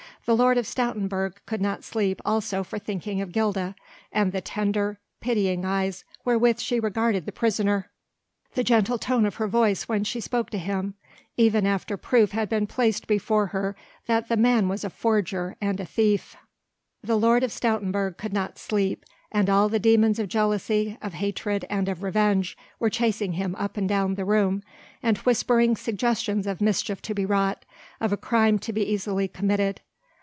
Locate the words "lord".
0.37-0.59, 17.17-17.41